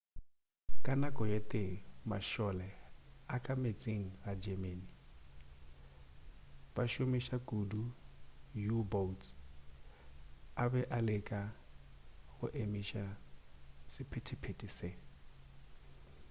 ka 0.85 0.91
nako 1.01 1.23
e 1.37 1.39
tee 1.51 1.71
mašole 2.09 2.69
a 3.35 3.35
ka 3.45 3.53
meetseng 3.61 4.05
a 4.29 4.31
germany 4.43 4.85
bašomiša 6.75 7.37
kudu 7.49 7.83
di 8.53 8.61
u-boats 8.79 9.27
a 10.63 10.63
be 10.71 10.81
a 10.97 10.99
leka 11.07 11.41
go 12.35 12.47
emiša 12.63 13.05
sephetephete 13.91 14.67
se 14.77 14.89